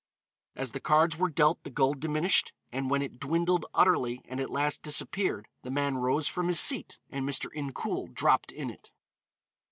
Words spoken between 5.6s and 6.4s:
the man rose